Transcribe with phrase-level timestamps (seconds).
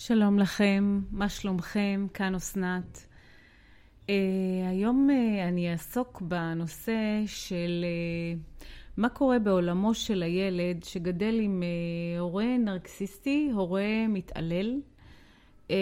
[0.00, 2.06] שלום לכם, מה שלומכם?
[2.14, 3.06] כאן אסנת.
[4.06, 4.10] Uh,
[4.70, 8.62] היום uh, אני אעסוק בנושא של uh,
[8.96, 14.80] מה קורה בעולמו של הילד שגדל עם uh, הורה נרקסיסטי, הורה מתעלל,
[15.68, 15.72] uh,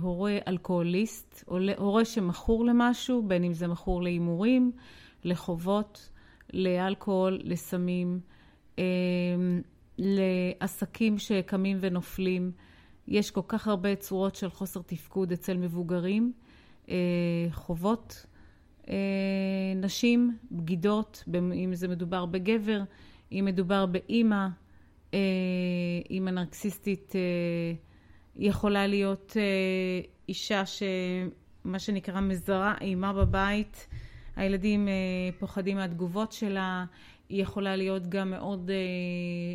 [0.00, 1.44] הורה אלכוהוליסט,
[1.76, 4.72] הורה שמכור למשהו, בין אם זה מכור להימורים,
[5.24, 6.10] לחובות,
[6.52, 8.20] לאלכוהול, לסמים,
[8.76, 8.80] uh,
[9.98, 12.52] לעסקים שקמים ונופלים.
[13.08, 16.32] יש כל כך הרבה צורות של חוסר תפקוד אצל מבוגרים,
[16.88, 16.94] אה,
[17.52, 18.26] חובות
[18.88, 18.94] אה,
[19.76, 21.24] נשים, בגידות,
[21.54, 22.82] אם זה מדובר בגבר,
[23.32, 24.46] אם מדובר באימא,
[25.14, 25.18] אה,
[26.10, 27.12] אימא נרקסיסטית
[28.36, 29.36] יכולה להיות
[30.28, 33.86] אישה שמה שנקרא מזרה אימה בבית,
[34.36, 34.88] הילדים
[35.38, 36.84] פוחדים מהתגובות שלה,
[37.28, 38.70] היא יכולה להיות גם מאוד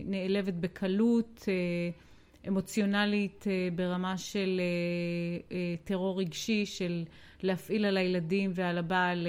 [0.06, 1.46] נעלבת בקלות,
[2.48, 7.04] אמוציונלית אה, ברמה של אה, אה, טרור רגשי, של
[7.44, 9.28] להפעיל על הילדים ועל הבעל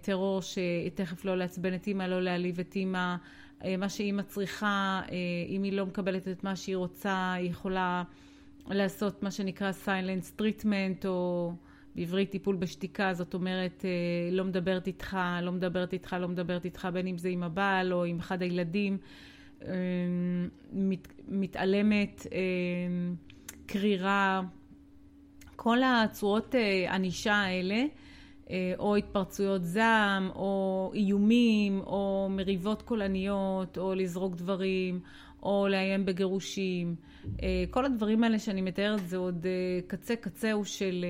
[0.00, 3.16] טרור שתכף לא לעצבן את אימא, לא להעליב את אימא,
[3.78, 5.02] מה שאימא צריכה,
[5.48, 8.02] אם היא לא מקבלת את מה שהיא רוצה, היא יכולה
[8.66, 11.52] לעשות מה שנקרא silence treatment, או
[11.94, 13.84] בעברית טיפול בשתיקה, זאת אומרת,
[14.32, 18.04] לא מדברת איתך, לא מדברת איתך, לא מדברת איתך, בין אם זה עם הבעל או
[18.04, 18.98] עם אחד הילדים.
[20.72, 22.26] מת, מתעלמת,
[23.66, 24.42] קרירה,
[25.56, 27.84] כל הצורות אה, ענישה האלה,
[28.50, 35.00] אה, או התפרצויות זעם, או איומים, או מריבות קולניות, או לזרוק דברים,
[35.42, 36.94] או לאיים בגירושים.
[37.42, 39.46] אה, כל הדברים האלה שאני מתארת זה עוד
[39.86, 41.04] קצה קצהו של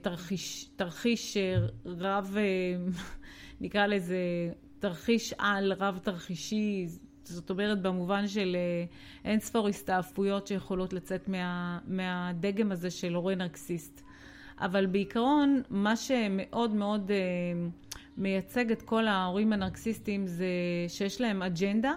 [0.00, 1.36] תרחיש, תרחיש
[1.86, 2.36] רב,
[3.60, 4.18] נקרא לזה
[4.78, 6.86] תרחיש על רב תרחישי,
[7.28, 8.84] זאת אומרת במובן של אה,
[9.30, 14.02] אין ספור הסתעפויות שיכולות לצאת מה, מהדגם הזה של הורה נרקסיסט.
[14.58, 17.16] אבל בעיקרון מה שמאוד מאוד אה,
[18.16, 20.46] מייצג את כל ההורים הנרקסיסטים זה
[20.88, 21.92] שיש להם אג'נדה.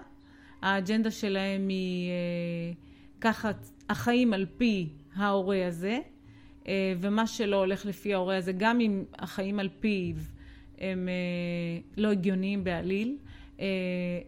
[0.61, 2.73] האג'נדה שלהם היא אה,
[3.21, 3.51] ככה
[3.89, 5.99] החיים על פי ההורה הזה,
[6.99, 10.15] ומה שלא הולך לפי ההורה הזה, גם אם החיים על פיו
[10.77, 11.09] הם
[11.97, 13.26] לא הגיוניים בעליל, אה,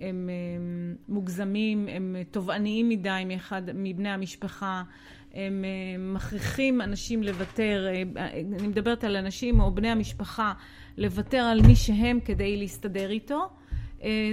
[0.01, 0.35] הם אה,
[1.07, 4.83] מוגזמים, הם תובעניים מדי מאחד מבני המשפחה,
[5.33, 7.87] הם אה, מכריחים אנשים לוותר,
[8.59, 10.53] אני מדברת על אנשים או בני המשפחה,
[10.97, 13.49] לוותר על מי שהם כדי להסתדר איתו.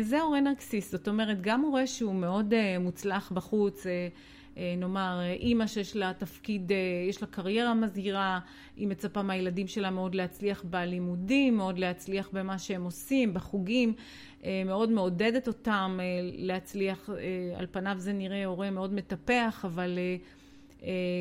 [0.01, 3.87] זה הורה נרקסיסט, זאת אומרת גם הורה שהוא מאוד מוצלח בחוץ,
[4.57, 6.73] נאמר אימא שיש לה תפקיד,
[7.09, 8.41] יש לה קריירה מזהירה,
[8.77, 14.35] היא מצפה מהילדים שלה מאוד להצליח בלימודים, מאוד להצליח במה שהם עושים, בחוגים, אה,
[14.67, 19.99] מאוד מעודדת אותם אה, להצליח, אה, על פניו זה נראה הורה מאוד מטפח, אבל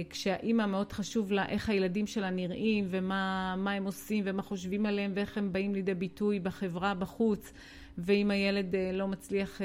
[0.09, 5.37] כשהאימא מאוד חשוב לה איך הילדים שלה נראים ומה הם עושים ומה חושבים עליהם ואיך
[5.37, 7.53] הם באים לידי ביטוי בחברה בחוץ
[7.97, 9.61] ואם הילד לא מצליח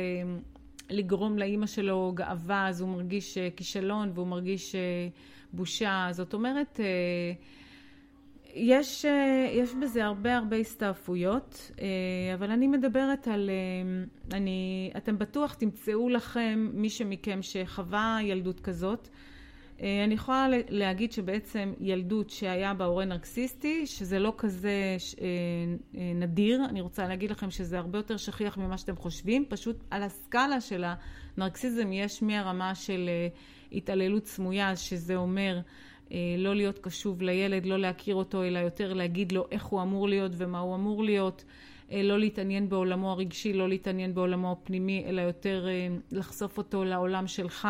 [0.91, 4.75] לגרום לאימא שלו גאווה אז הוא מרגיש כישלון והוא מרגיש
[5.53, 6.09] בושה.
[6.11, 6.81] זאת אומרת
[8.55, 15.19] יש, אה, יש בזה הרבה הרבה הסתעפויות, אה, אבל אני מדברת על, אה, אני, אתם
[15.19, 19.09] בטוח תמצאו לכם, מי שמכם שחווה ילדות כזאת,
[20.05, 24.97] אני יכולה להגיד שבעצם ילדות שהיה בה הורה נרקסיסטי, שזה לא כזה
[25.95, 30.61] נדיר, אני רוצה להגיד לכם שזה הרבה יותר שכיח ממה שאתם חושבים, פשוט על הסקאלה
[30.61, 30.85] של
[31.37, 33.11] הנרקסיזם יש מהרמה של
[33.73, 35.61] התעללות סמויה, שזה אומר
[36.39, 40.33] לא להיות קשוב לילד, לא להכיר אותו, אלא יותר להגיד לו איך הוא אמור להיות
[40.35, 41.45] ומה הוא אמור להיות,
[41.93, 47.27] אה, לא להתעניין בעולמו הרגשי, לא להתעניין בעולמו הפנימי, אלא יותר אה, לחשוף אותו לעולם
[47.27, 47.69] שלך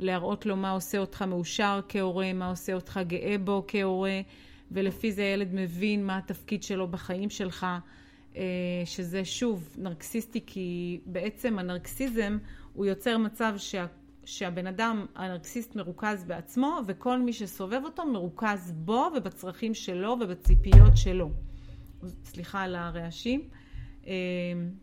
[0.00, 4.20] ולהראות לו מה עושה אותך מאושר כהורה, מה עושה אותך גאה בו כהורה,
[4.70, 7.66] ולפי זה ילד מבין מה התפקיד שלו בחיים שלך,
[8.84, 12.38] שזה שוב נרקסיסטי, כי בעצם הנרקסיזם
[12.72, 13.86] הוא יוצר מצב שה...
[14.26, 21.30] שהבן אדם הנרקסיסט מרוכז בעצמו וכל מי שסובב אותו מרוכז בו ובצרכים שלו ובציפיות שלו.
[22.24, 23.48] סליחה על הרעשים,
[24.06, 24.12] אה,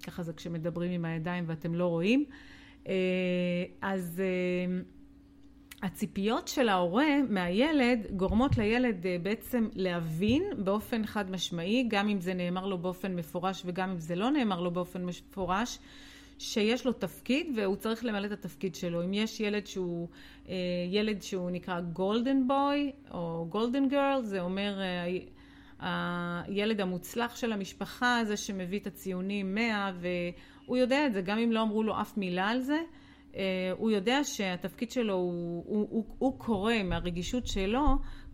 [0.03, 2.25] ככה זה כשמדברים עם הידיים ואתם לא רואים.
[2.87, 2.93] אה,
[3.81, 4.81] אז אה,
[5.83, 12.65] הציפיות של ההורה מהילד גורמות לילד בעצם להבין באופן חד משמעי, גם אם זה נאמר
[12.65, 15.79] לו באופן מפורש וגם אם זה לא נאמר לו באופן מפורש,
[16.41, 19.03] שיש לו תפקיד והוא צריך למלא את התפקיד שלו.
[19.03, 20.07] אם יש ילד שהוא
[20.49, 20.55] אה,
[20.89, 24.79] ילד שהוא נקרא golden boy או golden girl, זה אומר
[25.79, 31.37] אה, הילד המוצלח של המשפחה, זה שמביא את הציונים 100 והוא יודע את זה, גם
[31.37, 32.79] אם לא אמרו לו אף מילה על זה.
[33.77, 37.85] הוא יודע שהתפקיד שלו הוא, הוא, הוא, הוא קורא מהרגישות שלו,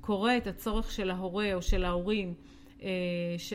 [0.01, 2.33] קורא את הצורך של ההורה או של ההורים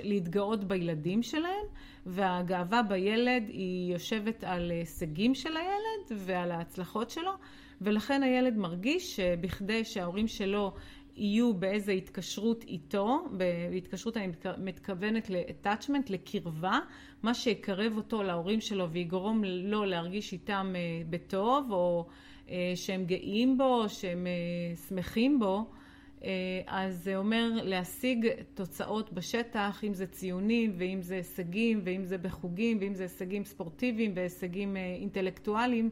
[0.03, 1.67] להתגאות בילדים שלהם,
[2.07, 7.33] והגאווה בילד היא יושבת על הישגים של הילד ועל ההצלחות שלו,
[7.81, 10.73] ולכן הילד מרגיש שבכדי שההורים שלו
[11.17, 13.25] יהיו באיזו התקשרות איתו,
[13.71, 16.79] בהתקשרות אני מתכוונת ל-attachment, לקרבה,
[17.23, 20.81] מה שיקרב אותו להורים שלו ויגרום לו להרגיש איתם אה,
[21.11, 22.07] בטוב, או
[22.51, 25.71] אה, שהם גאים בו, שהם אה, שמחים בו,
[26.67, 32.79] אז זה אומר להשיג תוצאות בשטח, אם זה ציונים ואם זה הישגים ואם זה בחוגים
[32.81, 35.91] ואם זה הישגים ספורטיביים והישגים אינטלקטואליים.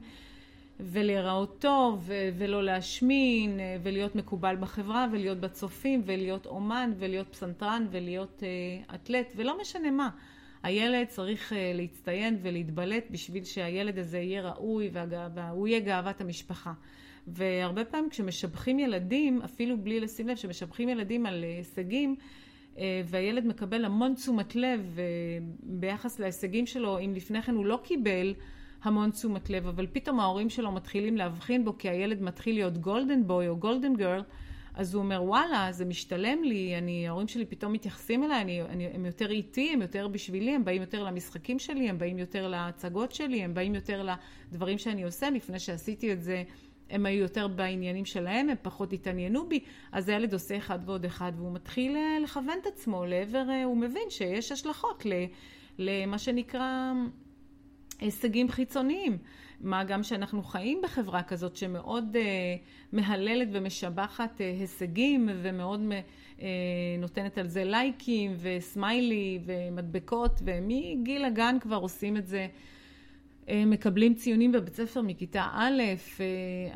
[0.82, 8.42] ולהיראות טוב, ולא להשמין, אה, ולהיות מקובל בחברה, ולהיות בצופים, ולהיות אומן, ולהיות פסנתרן, ולהיות
[8.42, 10.10] אה, אתלט, ולא משנה מה.
[10.62, 14.90] הילד צריך אה, להצטיין ולהתבלט בשביל שהילד הזה יהיה ראוי
[15.34, 16.72] והוא יהיה גאוות המשפחה.
[17.26, 22.16] והרבה פעמים כשמשבחים ילדים, אפילו בלי לשים לב שמשבחים ילדים על הישגים,
[23.04, 24.98] והילד מקבל המון תשומת לב
[25.62, 28.34] ביחס להישגים שלו, אם לפני כן הוא לא קיבל,
[28.82, 33.26] המון תשומת לב, אבל פתאום ההורים שלו מתחילים להבחין בו כי הילד מתחיל להיות golden
[33.26, 34.22] boy או golden girl,
[34.74, 38.86] אז הוא אומר וואלה זה משתלם לי, אני, ההורים שלי פתאום מתייחסים אליי, אני, אני,
[38.86, 43.12] הם יותר איתי, הם יותר בשבילי, הם באים יותר למשחקים שלי, הם באים יותר להצגות
[43.12, 44.06] שלי, הם באים יותר
[44.52, 46.42] לדברים שאני עושה, לפני שעשיתי את זה
[46.90, 49.60] הם היו יותר בעניינים שלהם, הם פחות התעניינו בי,
[49.92, 53.76] אז הילד עושה אחד ועוד אחד והוא מתחיל אה, לכוון את עצמו לעבר, אה, הוא
[53.76, 55.06] מבין שיש השלכות
[55.78, 56.92] למה שנקרא
[58.00, 59.18] הישגים חיצוניים.
[59.60, 62.16] מה גם שאנחנו חיים בחברה כזאת שמאוד
[62.92, 65.80] מהללת ומשבחת הישגים ומאוד
[66.98, 72.46] נותנת על זה לייקים וסמיילי ומדבקות ומגיל הגן כבר עושים את זה.
[73.50, 75.82] Uh, מקבלים ציונים בבית ספר מכיתה א',
[76.16, 76.20] uh,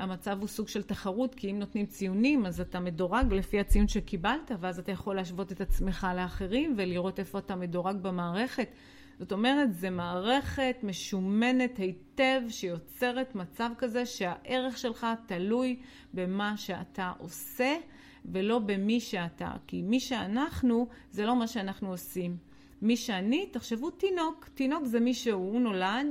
[0.01, 4.51] המצב הוא סוג של תחרות, כי אם נותנים ציונים אז אתה מדורג לפי הציון שקיבלת,
[4.61, 8.69] ואז אתה יכול להשוות את עצמך לאחרים ולראות איפה אתה מדורג במערכת.
[9.19, 15.77] זאת אומרת, זו מערכת משומנת היטב שיוצרת מצב כזה שהערך שלך תלוי
[16.15, 17.77] במה שאתה עושה
[18.25, 19.51] ולא במי שאתה.
[19.67, 22.37] כי מי שאנחנו זה לא מה שאנחנו עושים.
[22.83, 24.49] מי שאני, תחשבו תינוק.
[24.55, 26.07] תינוק זה מי שהוא נולד,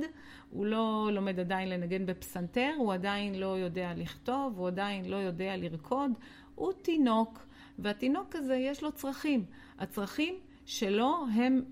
[0.54, 5.56] הוא לא לומד עדיין לנגן בפסנתר, הוא עדיין לא יודע לכתוב, הוא עדיין לא יודע
[5.56, 6.10] לרקוד,
[6.54, 7.46] הוא תינוק.
[7.78, 9.44] והתינוק הזה יש לו צרכים.
[9.78, 10.34] הצרכים
[10.66, 11.62] שלו הם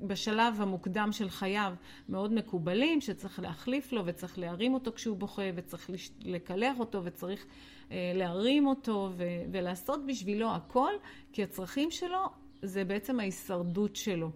[0.00, 1.74] בשלב המוקדם של חייו
[2.08, 5.90] מאוד מקובלים, שצריך להחליף לו וצריך להרים אותו כשהוא בוכה וצריך
[6.20, 7.46] לקלח אותו וצריך
[7.90, 10.92] אה, להרים אותו ו- ולעשות בשבילו הכל,
[11.32, 12.20] כי הצרכים שלו
[12.62, 14.30] זה בעצם ההישרדות שלו.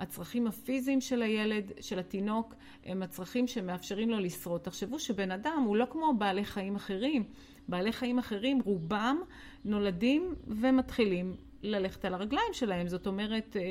[0.00, 2.54] הצרכים הפיזיים של הילד, של התינוק,
[2.84, 4.60] הם הצרכים שמאפשרים לו לשרוד.
[4.60, 7.24] תחשבו שבן אדם הוא לא כמו בעלי חיים אחרים.
[7.68, 9.18] בעלי חיים אחרים, רובם
[9.64, 12.88] נולדים ומתחילים ללכת על הרגליים שלהם.
[12.88, 13.62] זאת אומרת, אה,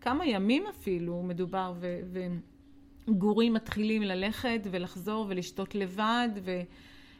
[0.00, 1.74] כמה ימים אפילו מדובר,
[3.08, 6.60] וגורים מתחילים ללכת ולחזור ולשתות לבד, ו,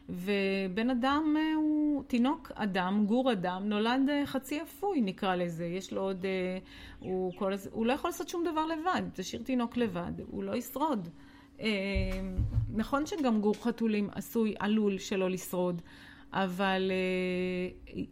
[0.08, 5.92] ובן אדם אה, הוא תינוק אדם, גור אדם, נולד אה, חצי אפוי נקרא לזה, יש
[5.92, 6.58] לו עוד, אה,
[6.98, 11.08] הוא, כל, הוא לא יכול לעשות שום דבר לבד, תשאיר תינוק לבד, הוא לא ישרוד.
[12.74, 15.82] נכון שגם גור חתולים עשוי, עלול שלא לשרוד,
[16.32, 16.92] אבל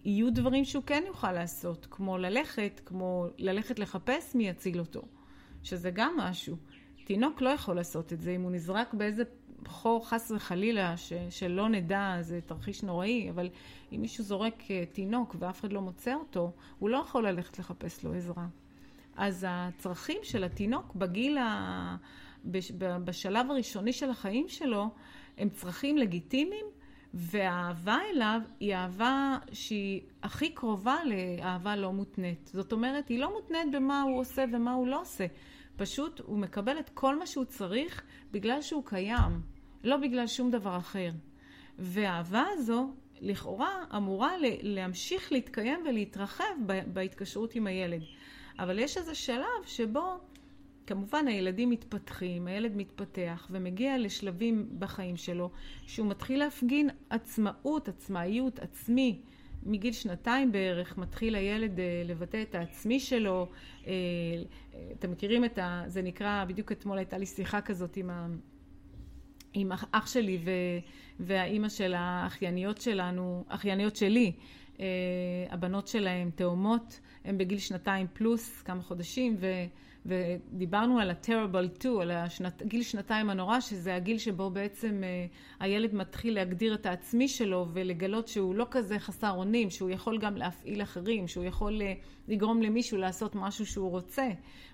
[0.04, 5.02] יהיו דברים שהוא כן יוכל לעשות, כמו ללכת, כמו ללכת לחפש מי יציל אותו,
[5.62, 6.56] שזה גם משהו.
[7.04, 9.22] תינוק לא יכול לעשות את זה, אם הוא נזרק באיזה
[9.66, 13.48] חור חס וחלילה, ש, שלא נדע, זה תרחיש נוראי, אבל
[13.92, 18.04] אם מישהו זורק uh, תינוק ואף אחד לא מוצא אותו, הוא לא יכול ללכת לחפש
[18.04, 18.46] לו עזרה.
[19.16, 21.96] אז הצרכים של התינוק בגיל, ה...
[23.04, 24.88] בשלב הראשוני של החיים שלו,
[25.38, 26.66] הם צרכים לגיטימיים
[27.14, 32.50] והאהבה אליו היא אהבה שהיא הכי קרובה לאהבה לא מותנית.
[32.54, 35.26] זאת אומרת, היא לא מותנית במה הוא עושה ומה הוא לא עושה.
[35.76, 39.40] פשוט הוא מקבל את כל מה שהוא צריך בגלל שהוא קיים,
[39.84, 41.10] לא בגלל שום דבר אחר.
[41.78, 46.44] והאהבה הזו לכאורה אמורה להמשיך להתקיים ולהתרחב
[46.92, 48.02] בהתקשרות עם הילד.
[48.58, 50.18] אבל יש איזה שלב שבו
[50.86, 55.50] כמובן הילדים מתפתחים, הילד מתפתח ומגיע לשלבים בחיים שלו
[55.86, 59.20] שהוא מתחיל להפגין עצמאות, עצמאיות, עצמי.
[59.62, 63.48] מגיל שנתיים בערך מתחיל הילד אה, לבטא את העצמי שלו.
[63.86, 63.92] אה,
[64.92, 65.84] אתם מכירים את ה...
[65.86, 68.26] זה נקרא, בדיוק אתמול הייתה לי שיחה כזאת עם, ה,
[69.58, 70.50] עם אח שלי ו,
[71.20, 74.32] והאימא של האחייניות שלנו, אחייניות שלי.
[74.80, 74.86] אה,
[75.50, 79.46] הבנות שלהם תאומות, הן בגיל שנתיים פלוס כמה חודשים, ו...
[80.06, 85.26] ודיברנו על ה-terrible 2, על השנת, גיל שנתיים הנורא, שזה הגיל שבו בעצם אה,
[85.60, 90.36] הילד מתחיל להגדיר את העצמי שלו ולגלות שהוא לא כזה חסר אונים, שהוא יכול גם
[90.36, 91.94] להפעיל אחרים, שהוא יכול אה,
[92.28, 94.28] לגרום למישהו לעשות משהו שהוא רוצה,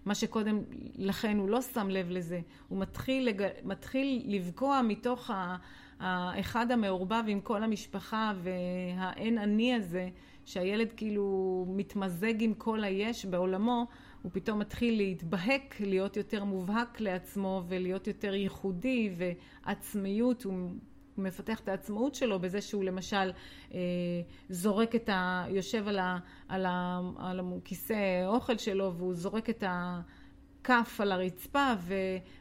[0.04, 0.60] מה שקודם
[0.94, 2.40] לכן הוא לא שם לב לזה.
[2.68, 3.48] הוא מתחיל, לג...
[3.64, 5.56] מתחיל לבקוע מתוך ה...
[6.02, 10.08] האחד המעורבב עם כל המשפחה והאין אני הזה,
[10.44, 13.86] שהילד כאילו מתמזג עם כל היש בעולמו,
[14.22, 20.70] הוא פתאום מתחיל להתבהק, להיות יותר מובהק לעצמו ולהיות יותר ייחודי ועצמיות, הוא
[21.18, 23.32] מפתח את העצמאות שלו בזה שהוא למשל
[23.74, 23.80] אה,
[24.48, 25.44] זורק את ה...
[25.48, 30.00] יושב על, ה, על, ה, על הכיסא אוכל שלו והוא זורק את ה...
[30.64, 31.72] כף על הרצפה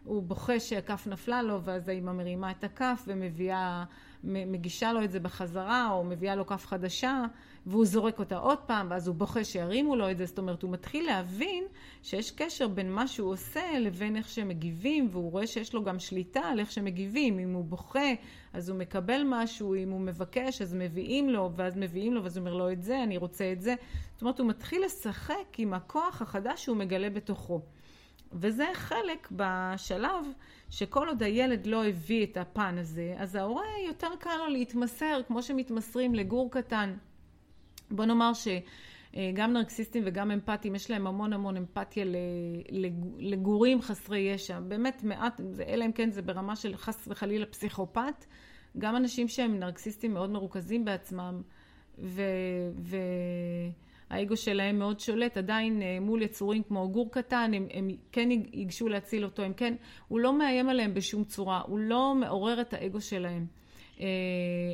[0.05, 3.83] והוא בוכה שהכף נפלה לו ואז האמא מרימה את הכף ומביאה,
[4.23, 7.23] מגישה לו את זה בחזרה או מביאה לו כף חדשה
[7.65, 10.71] והוא זורק אותה עוד פעם ואז הוא בוכה שירימו לו את זה, זאת אומרת הוא
[10.71, 11.63] מתחיל להבין
[12.03, 15.99] שיש קשר בין מה שהוא עושה לבין איך שהם מגיבים והוא רואה שיש לו גם
[15.99, 18.09] שליטה על איך שמגיבים, אם הוא בוכה
[18.53, 22.45] אז הוא מקבל משהו, אם הוא מבקש אז מביאים לו ואז מביאים לו ואז הוא
[22.45, 23.75] אומר לו את זה, אני רוצה את זה,
[24.13, 27.61] זאת אומרת הוא מתחיל לשחק עם הכוח החדש שהוא מגלה בתוכו.
[28.33, 30.25] וזה חלק בשלב
[30.69, 35.41] שכל עוד הילד לא הביא את הפן הזה, אז ההורה יותר קל לו להתמסר, כמו
[35.41, 36.93] שמתמסרים לגור קטן.
[37.91, 42.05] בוא נאמר שגם נרקסיסטים וגם אמפתיים, יש להם המון המון אמפתיה
[43.19, 44.59] לגורים חסרי ישע.
[44.59, 48.25] באמת מעט, אלא אם כן זה ברמה של חס וחלילה פסיכופת.
[48.77, 51.41] גם אנשים שהם נרקסיסטים מאוד מרוכזים בעצמם,
[51.99, 52.21] ו...
[52.77, 52.97] ו...
[54.11, 58.87] האגו שלהם מאוד שולט, עדיין אה, מול יצורים כמו גור קטן, הם, הם כן ייגשו
[58.87, 59.73] להציל אותו, הם כן,
[60.07, 63.45] הוא לא מאיים עליהם בשום צורה, הוא לא מעורר את האגו שלהם.
[63.99, 64.05] אה,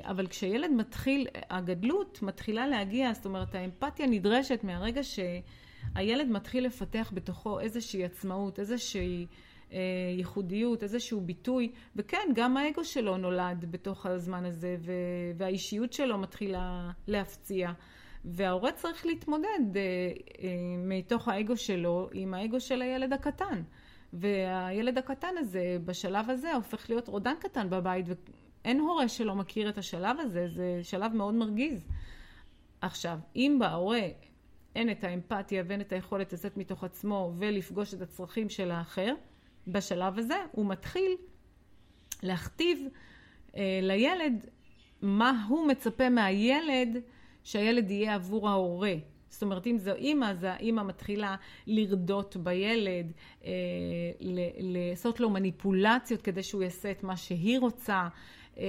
[0.04, 7.60] אבל כשילד מתחיל, הגדלות מתחילה להגיע, זאת אומרת האמפתיה נדרשת מהרגע שהילד מתחיל לפתח בתוכו
[7.60, 9.26] איזושהי עצמאות, איזושהי
[9.74, 9.80] אה,
[10.18, 14.78] ייחודיות, איזשהו ביטוי, וכן, גם האגו שלו נולד בתוך הזמן הזה,
[15.38, 17.72] והאישיות שלו מתחילה להפציע.
[18.26, 19.46] וההורה צריך להתמודד
[19.76, 23.62] אה, אה, מתוך האגו שלו עם האגו של הילד הקטן.
[24.14, 29.78] והילד הקטן הזה בשלב הזה הופך להיות רודן קטן בבית ואין הורה שלא מכיר את
[29.78, 31.88] השלב הזה, זה שלב מאוד מרגיז.
[32.82, 34.08] עכשיו, אם בהורה
[34.76, 39.14] אין את האמפתיה ואין את היכולת לצאת מתוך עצמו ולפגוש את הצרכים של האחר,
[39.68, 41.16] בשלב הזה הוא מתחיל
[42.24, 42.80] להכתיב
[43.56, 44.46] אה, לילד
[45.02, 46.98] מה הוא מצפה מהילד
[47.48, 48.94] שהילד יהיה עבור ההורה.
[49.30, 51.36] זאת אומרת, אם זו אימא, אז האימא מתחילה
[51.68, 53.12] לרדות בילד,
[53.46, 53.52] אה,
[54.60, 58.08] לעשות לו מניפולציות כדי שהוא יעשה את מה שהיא רוצה,
[58.58, 58.64] אה,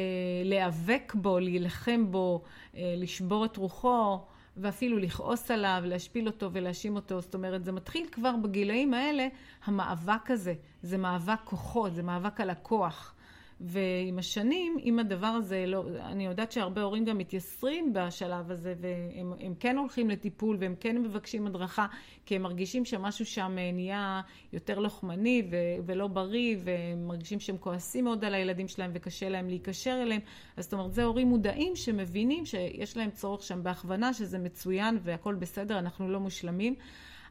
[0.44, 2.42] להיאבק בו, להילחם בו,
[2.76, 4.18] אה, לשבור את רוחו,
[4.56, 7.20] ואפילו לכעוס עליו, להשפיל אותו ולהאשים אותו.
[7.20, 9.28] זאת אומרת, זה מתחיל כבר בגילאים האלה,
[9.64, 10.54] המאבק הזה.
[10.82, 13.14] זה מאבק כוחות, זה מאבק על הכוח.
[13.60, 19.54] ועם השנים, אם הדבר הזה לא, אני יודעת שהרבה הורים גם מתייסרים בשלב הזה, והם
[19.60, 21.86] כן הולכים לטיפול והם כן מבקשים הדרכה,
[22.26, 24.20] כי הם מרגישים שמשהו שם נהיה
[24.52, 29.48] יותר לוחמני ו, ולא בריא, והם מרגישים שהם כועסים מאוד על הילדים שלהם וקשה להם
[29.48, 30.20] להיקשר אליהם.
[30.56, 35.34] אז זאת אומרת, זה הורים מודעים שמבינים שיש להם צורך שם בהכוונה, שזה מצוין והכל
[35.34, 36.74] בסדר, אנחנו לא מושלמים.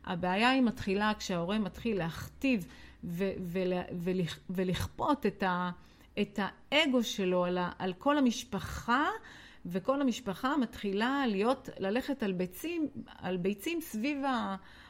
[0.05, 2.67] הבעיה היא מתחילה כשההורה מתחיל להכתיב
[4.49, 5.69] ולכפות את ה...
[6.21, 9.05] את האגו שלו על, ה, על כל המשפחה,
[9.65, 14.17] וכל המשפחה מתחילה להיות, ללכת על ביצים, על ביצים סביב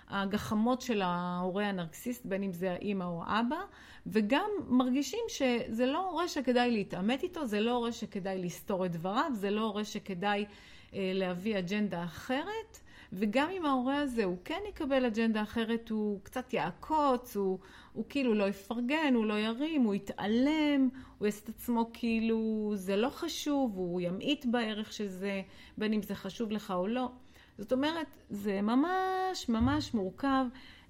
[0.10, 3.60] הגחמות של ההורה הנרקסיסט, בין אם זה האימא או האבא,
[4.08, 9.32] וגם מרגישים שזה לא הורה שכדאי להתעמת איתו, זה לא הורה שכדאי לסתור את דבריו,
[9.34, 10.46] זה לא הורה שכדאי
[10.94, 12.80] אה, להביא אג'נדה אחרת.
[13.14, 17.60] וגם אם ההורה הזה הוא כן יקבל אג'נדה אחרת, הוא קצת יעקוץ, הוא,
[17.94, 22.96] הוא כאילו לא יפרגן, הוא לא ירים, הוא יתעלם, הוא יעשה את עצמו כאילו זה
[22.96, 25.42] לא חשוב, הוא ימעיט בערך של זה,
[25.78, 27.12] בין אם זה חשוב לך או לא.
[27.58, 30.46] זאת אומרת, זה ממש ממש מורכב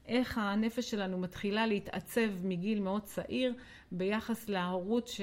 [0.07, 3.53] איך הנפש שלנו מתחילה להתעצב מגיל מאוד צעיר
[3.91, 5.21] ביחס להורות ש...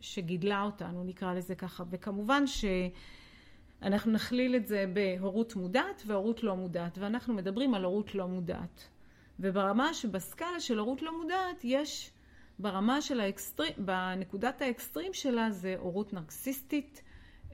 [0.00, 1.84] שגידלה אותנו, נקרא לזה ככה.
[1.90, 2.64] וכמובן ש...
[3.84, 8.88] אנחנו נכליל את זה בהורות מודעת והורות לא מודעת, ואנחנו מדברים על הורות לא מודעת.
[9.40, 12.10] וברמה שבסקאלה של הורות לא מודעת יש
[12.58, 17.02] ברמה של האקסטרים, בנקודת האקסטרים שלה זה הורות נרקסיסטית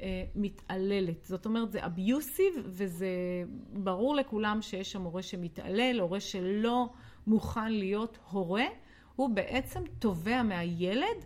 [0.01, 1.25] אה, מתעללת.
[1.25, 3.09] זאת אומרת זה אביוסיב וזה
[3.73, 6.89] ברור לכולם שיש שם הורה שמתעלל, הורה שלא
[7.27, 8.67] מוכן להיות הורה,
[9.17, 11.25] הוא בעצם תובע מהילד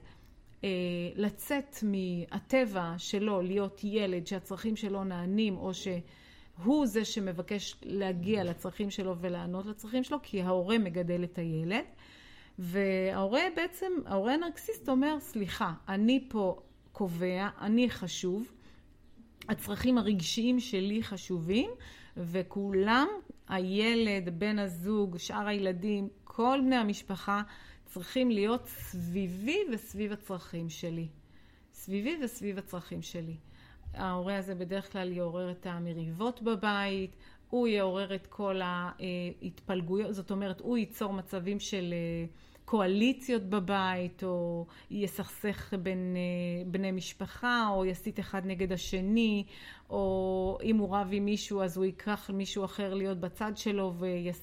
[1.16, 5.88] לצאת מהטבע שלו להיות ילד שהצרכים שלו נענים או ש...
[6.62, 11.84] הוא זה שמבקש להגיע לצרכים שלו ולענות לצרכים שלו, כי ההורה מגדל את הילד.
[12.58, 16.56] וההורה בעצם, ההורה הנרקסיסט אומר, סליחה, אני פה
[16.92, 18.52] קובע, אני חשוב,
[19.48, 21.70] הצרכים הרגשיים שלי חשובים,
[22.16, 23.08] וכולם,
[23.48, 27.42] הילד, בן הזוג, שאר הילדים, כל בני המשפחה,
[27.94, 31.08] צריכים להיות סביבי וסביב הצרכים שלי.
[31.72, 33.36] סביבי וסביב הצרכים שלי.
[33.94, 37.16] ההורה הזה בדרך כלל יעורר את המריבות בבית,
[37.50, 42.26] הוא יעורר את כל ההתפלגויות, זאת אומרת, הוא ייצור מצבים של אה,
[42.64, 49.44] קואליציות בבית, או יסכסך בין אה, בני משפחה, או יסית אחד נגד השני,
[49.90, 53.94] או אם הוא רב עם מישהו אז הוא ייקח מישהו אחר להיות בצד שלו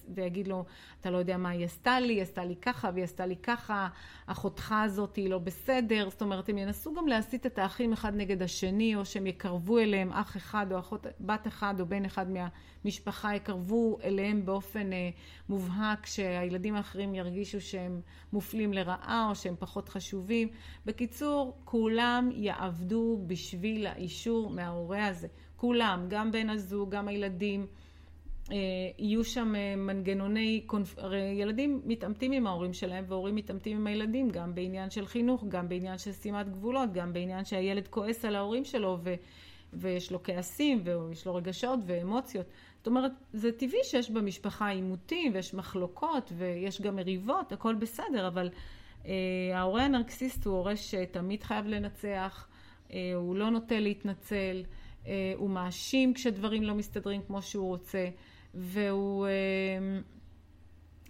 [0.09, 0.65] ויגיד לו,
[1.01, 3.87] אתה לא יודע מה היא עשתה לי, היא עשתה לי ככה והיא עשתה לי ככה,
[4.25, 6.09] אחותך הזאת היא לא בסדר.
[6.09, 10.11] זאת אומרת, הם ינסו גם להסית את האחים אחד נגד השני, או שהם יקרבו אליהם
[10.13, 15.09] אח אחד או אחות, בת אחד או בן אחד מהמשפחה, יקרבו אליהם באופן אה,
[15.49, 18.01] מובהק, שהילדים האחרים ירגישו שהם
[18.33, 20.47] מופלים לרעה או שהם פחות חשובים.
[20.85, 25.27] בקיצור, כולם יעבדו בשביל האישור מההורה הזה.
[25.61, 27.67] כולם, גם בן הזוג, גם הילדים.
[28.51, 28.57] אה,
[28.97, 30.65] יהיו שם אה, מנגנוני,
[30.97, 35.69] הרי ילדים מתעמתים עם ההורים שלהם והורים מתעמתים עם הילדים גם בעניין של חינוך, גם
[35.69, 39.13] בעניין של שימת גבולות, גם בעניין שהילד כועס על ההורים שלו ו,
[39.73, 42.45] ויש לו כעסים ויש לו רגשות ואמוציות.
[42.77, 48.49] זאת אומרת, זה טבעי שיש במשפחה עימותים ויש מחלוקות ויש גם מריבות, הכל בסדר, אבל
[49.05, 49.11] אה,
[49.53, 52.47] ההורה הנרקסיסט הוא הורה שתמיד חייב לנצח,
[52.93, 54.63] אה, הוא לא נוטה להתנצל,
[55.35, 58.09] הוא מאשים כשדברים לא מסתדרים כמו שהוא רוצה.
[58.53, 59.31] והוא אה,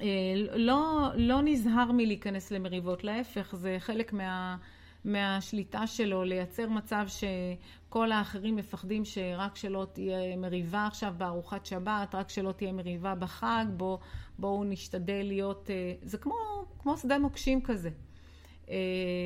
[0.02, 4.58] אה, לא, לא נזהר מלהיכנס למריבות, להפך, זה חלק מה,
[5.06, 12.30] מהשליטה שלו, לייצר מצב שכל האחרים מפחדים שרק שלא תהיה מריבה עכשיו בארוחת שבת, רק
[12.30, 14.00] שלא תהיה מריבה בחג, בואו
[14.40, 16.36] בוא נשתדל להיות, אה, זה כמו,
[16.80, 17.90] כמו שדה מוקשים כזה.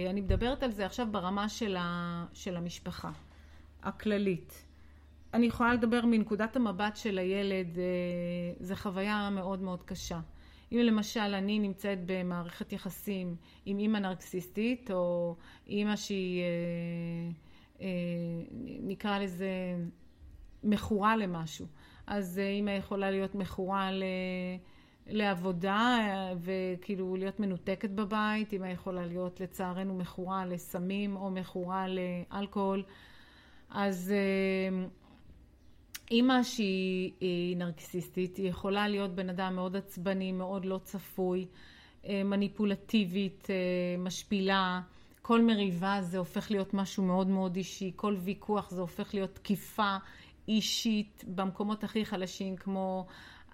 [0.09, 3.11] אני מדברת על זה עכשיו ברמה של, ה, של המשפחה
[3.85, 4.65] הכללית.
[5.33, 7.83] אני יכולה לדבר מנקודת המבט של הילד, אה,
[8.59, 10.19] זו חוויה מאוד מאוד קשה.
[10.71, 15.35] אם למשל אני נמצאת במערכת יחסים עם אימא נרקסיסטית, או
[15.67, 16.47] אימא שהיא, אה,
[17.81, 17.87] אה,
[18.81, 19.49] נקרא לזה,
[20.63, 21.65] מכורה למשהו,
[22.07, 24.03] אז אימא יכולה להיות מכורה ל...
[25.07, 25.99] לעבודה
[26.37, 32.83] וכאילו להיות מנותקת בבית, אימא יכולה להיות לצערנו מכורה לסמים או מכורה לאלכוהול.
[33.69, 34.13] אז
[36.11, 41.47] אימא שהיא נרקסיסטית, היא יכולה להיות בן אדם מאוד עצבני, מאוד לא צפוי,
[42.05, 43.55] אה, מניפולטיבית, אה,
[44.03, 44.81] משפילה.
[45.21, 49.97] כל מריבה זה הופך להיות משהו מאוד מאוד אישי, כל ויכוח זה הופך להיות תקיפה
[50.47, 53.05] אישית במקומות הכי חלשים כמו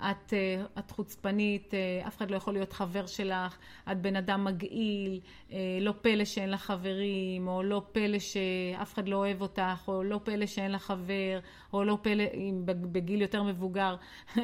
[0.02, 3.58] את, אה, את חוצפנית, אה, אף אחד לא יכול להיות חבר שלך,
[3.92, 5.20] את בן אדם מגעיל,
[5.52, 10.04] אה, לא פלא שאין לך חברים, או לא פלא שאף אחד לא אוהב אותך, או
[10.04, 11.40] לא פלא שאין לך חבר,
[11.74, 12.24] או לא פלא,
[12.66, 13.96] בגיל יותר מבוגר,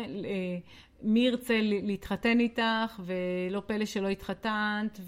[1.01, 4.99] מי ירצה להתחתן איתך, ולא פלא שלא התחתנת,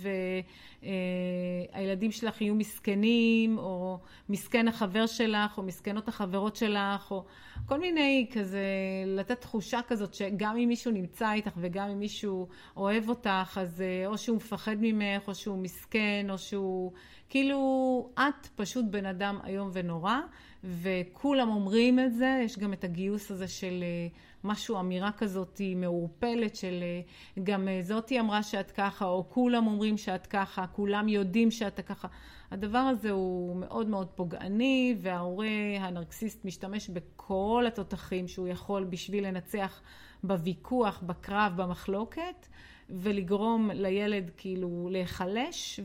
[1.73, 3.99] והילדים שלך יהיו מסכנים, או
[4.29, 7.25] מסכן החבר שלך, או מסכנות החברות שלך, או
[7.65, 8.65] כל מיני כזה,
[9.05, 12.47] לתת תחושה כזאת שגם אם מישהו נמצא איתך וגם אם מישהו
[12.77, 16.91] אוהב אותך, אז או שהוא מפחד ממך, או שהוא מסכן, או שהוא...
[17.29, 20.15] כאילו, את פשוט בן אדם איום ונורא,
[20.63, 23.83] וכולם אומרים את זה, יש גם את הגיוס הזה של
[24.43, 27.01] משהו, אמירה כזאת מעורפלת של אה,
[27.43, 32.07] גם זאתי אמרה שאת ככה, או כולם אומרים שאת ככה, כולם יודעים שאתה ככה.
[32.51, 35.47] הדבר הזה הוא מאוד מאוד פוגעני, וההורה
[35.79, 39.81] הנרקסיסט משתמש בכל התותחים שהוא יכול בשביל לנצח
[40.23, 42.47] בוויכוח, בקרב, במחלוקת,
[42.89, 45.79] ולגרום לילד כאילו להיחלש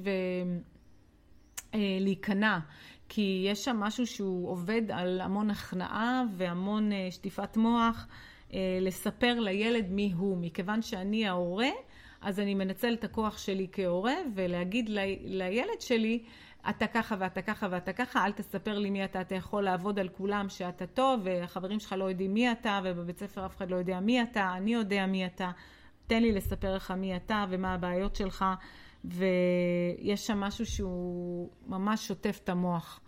[1.74, 2.58] ולהיכנע.
[3.08, 8.33] כי יש שם משהו שהוא עובד על המון הכנעה והמון אה, שטיפת מוח, אה,
[8.80, 10.38] לספר לילד מי הוא.
[10.38, 11.70] מכיוון שאני ההורה,
[12.20, 14.90] אז אני מנצל את הכוח שלי כהורה ולהגיד
[15.24, 16.22] לילד שלי,
[16.68, 20.08] אתה ככה ואתה ככה ואתה ככה, אל תספר לי מי אתה, אתה יכול לעבוד על
[20.08, 24.00] כולם שאתה טוב, והחברים שלך לא יודעים מי אתה, ובבית ספר אף אחד לא יודע
[24.00, 25.50] מי אתה, אני יודע מי אתה,
[26.06, 28.44] תן לי לספר לך מי אתה ומה הבעיות שלך,
[29.04, 33.00] ויש שם משהו שהוא ממש שוטף את המוח.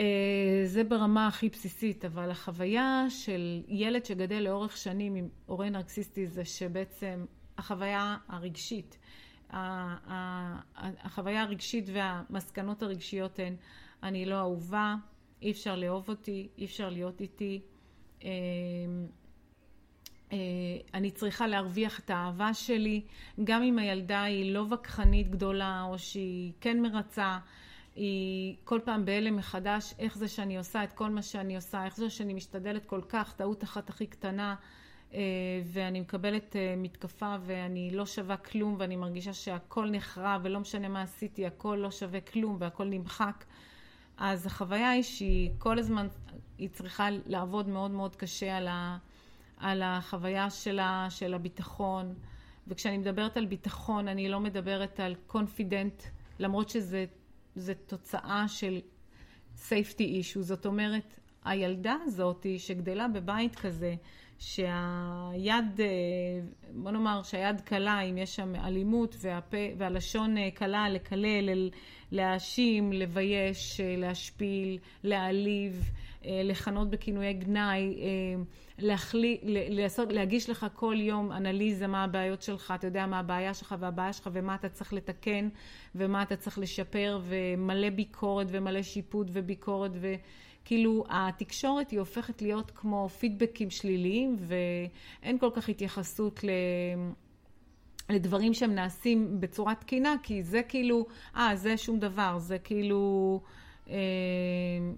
[0.00, 6.26] אה, זה ברמה הכי בסיסית, אבל החוויה של ילד שגדל לאורך שנים עם הורה נרקסיסטי
[6.26, 7.24] זה שבעצם
[7.58, 8.98] החוויה הרגשית
[9.52, 13.56] החוויה הרגשית והמסקנות הרגשיות הן,
[14.02, 14.94] אני לא אהובה,
[15.42, 17.60] אי אפשר לאהוב אותי, אי אפשר להיות איתי,
[20.94, 23.02] אני צריכה להרוויח את האהבה שלי,
[23.44, 27.38] גם אם הילדה היא לא וכחנית גדולה או שהיא כן מרצה,
[28.00, 31.96] היא כל פעם בהלם מחדש, איך זה שאני עושה את כל מה שאני עושה, איך
[31.96, 34.54] זה שאני משתדלת כל כך, טעות אחת הכי קטנה,
[35.64, 41.46] ואני מקבלת מתקפה ואני לא שווה כלום ואני מרגישה שהכל נחרב ולא משנה מה עשיתי,
[41.46, 43.44] הכל לא שווה כלום והכל נמחק.
[44.16, 46.08] אז החוויה היא שהיא כל הזמן,
[46.58, 48.98] היא צריכה לעבוד מאוד מאוד קשה על, ה,
[49.56, 52.14] על החוויה שלה, של הביטחון.
[52.68, 56.02] וכשאני מדברת על ביטחון, אני לא מדברת על קונפידנט,
[56.38, 57.04] למרות שזה
[57.86, 58.80] תוצאה של
[59.56, 60.40] safety issue.
[60.40, 63.94] זאת אומרת, הילדה הזאת שגדלה בבית כזה,
[64.38, 65.80] שהיד,
[66.74, 71.70] בוא נאמר שהיד קלה, אם יש שם אלימות והפה, והלשון קלה לקלל,
[72.12, 75.90] להאשים, לבייש, להשפיל, להעליב,
[76.24, 77.94] לכנות בכינויי גנאי,
[78.82, 79.38] להחלי,
[79.70, 84.12] לעשות, להגיש לך כל יום אנליזה מה הבעיות שלך, אתה יודע מה הבעיה שלך והבעיה
[84.12, 85.48] שלך ומה אתה צריך לתקן
[85.94, 90.14] ומה אתה צריך לשפר ומלא ביקורת ומלא שיפוט וביקורת ו...
[90.64, 96.50] כאילו התקשורת היא הופכת להיות כמו פידבקים שליליים ואין כל כך התייחסות ל...
[98.10, 103.40] לדברים שהם נעשים בצורה תקינה, כי זה כאילו, אה, זה שום דבר, זה כאילו,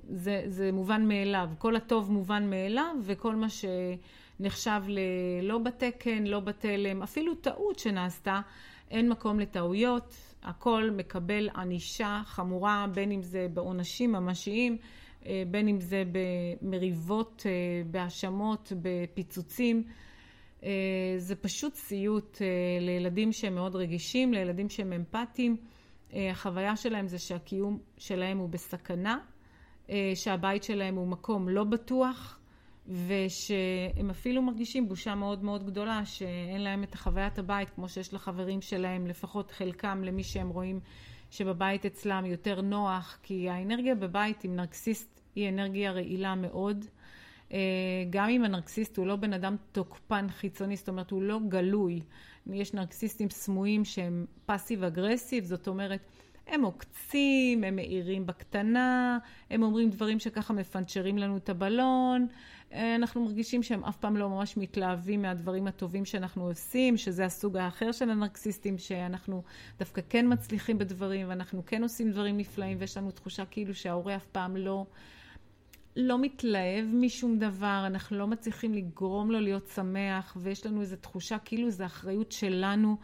[0.09, 1.49] זה, זה מובן מאליו.
[1.59, 8.41] כל הטוב מובן מאליו, וכל מה שנחשב ללא בתקן, לא בתלם, אפילו טעות שנעשתה,
[8.91, 14.77] אין מקום לטעויות, הכל מקבל ענישה חמורה, בין אם זה בעונשים ממשיים.
[15.51, 17.47] בין אם זה במריבות,
[17.91, 19.83] בהאשמות, בפיצוצים.
[21.19, 22.39] זה פשוט סיוט
[22.81, 25.57] לילדים שהם מאוד רגישים, לילדים שהם אמפתיים.
[26.13, 29.19] החוויה שלהם זה שהקיום שלהם הוא בסכנה,
[30.15, 32.39] שהבית שלהם הוא מקום לא בטוח,
[32.89, 38.61] ושהם אפילו מרגישים בושה מאוד מאוד גדולה שאין להם את החוויית הבית כמו שיש לחברים
[38.61, 40.81] שלהם, לפחות חלקם למי שהם רואים
[41.31, 46.85] שבבית אצלם יותר נוח, כי האנרגיה בבית עם נרקסיסט היא אנרגיה רעילה מאוד.
[48.11, 52.01] גם אם הנרקסיסט הוא לא בן אדם תוקפן חיצוני, זאת אומרת הוא לא גלוי.
[52.47, 56.01] יש נרקסיסטים סמויים שהם פאסיב אגרסיב, זאת אומרת
[56.47, 59.19] הם עוקצים, הם מאירים בקטנה,
[59.51, 62.27] הם אומרים דברים שככה מפנצ'רים לנו את הבלון,
[62.73, 67.93] אנחנו מרגישים שהם אף פעם לא ממש מתלהבים מהדברים הטובים שאנחנו עושים, שזה הסוג האחר
[67.93, 69.43] של הנרקסיסטים, שאנחנו
[69.79, 74.27] דווקא כן מצליחים בדברים, ואנחנו כן עושים דברים נפלאים, ויש לנו תחושה כאילו שההורה אף
[74.27, 74.87] פעם לא,
[75.97, 81.39] לא מתלהב משום דבר, אנחנו לא מצליחים לגרום לו להיות שמח, ויש לנו איזו תחושה
[81.39, 82.97] כאילו זו אחריות שלנו.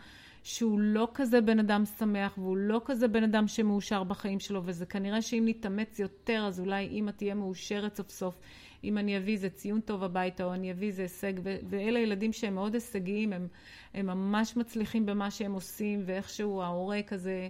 [0.42, 4.86] שהוא לא כזה בן אדם שמח והוא לא כזה בן אדם שמאושר בחיים שלו וזה
[4.86, 8.38] כנראה שאם נתאמץ יותר אז אולי אימא תהיה מאושרת סוף סוף
[8.84, 12.32] אם אני אביא איזה ציון טוב הביתה או אני אביא איזה הישג ו- ואלה ילדים
[12.32, 13.48] שהם מאוד הישגיים הם,
[13.94, 17.48] הם ממש מצליחים במה שהם עושים ואיכשהו ההורה כזה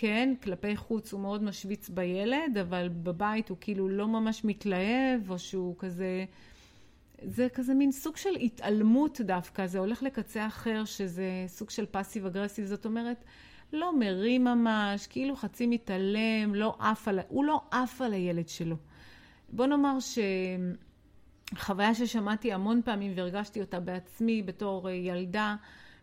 [0.00, 5.38] כן כלפי חוץ הוא מאוד משוויץ בילד אבל בבית הוא כאילו לא ממש מתלהב או
[5.38, 6.24] שהוא כזה
[7.22, 12.26] זה כזה מין סוג של התעלמות דווקא, זה הולך לקצה אחר שזה סוג של פאסיב
[12.26, 13.24] אגרסיב, זאת אומרת,
[13.72, 18.76] לא מרים ממש, כאילו חצי מתעלם, לא עף על, הוא לא עף על הילד שלו.
[19.48, 19.98] בוא נאמר
[21.54, 25.56] שחוויה ששמעתי המון פעמים והרגשתי אותה בעצמי בתור ילדה,